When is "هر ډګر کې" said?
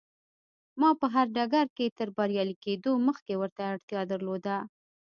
1.13-1.95